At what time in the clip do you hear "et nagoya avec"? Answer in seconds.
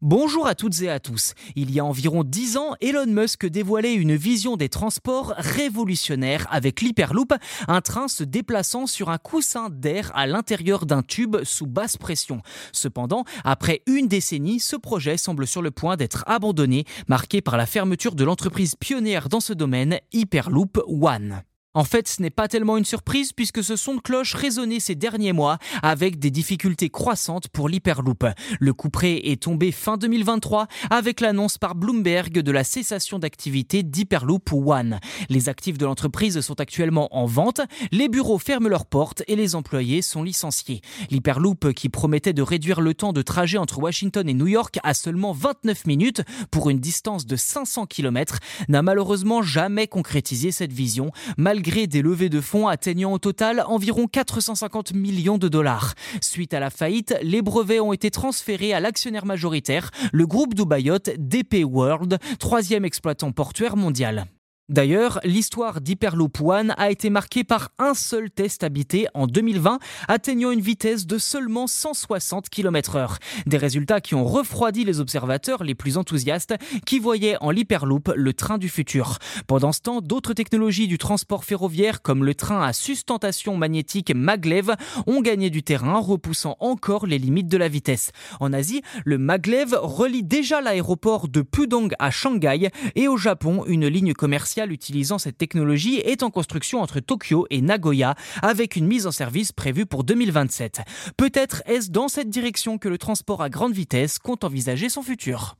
97.50-98.76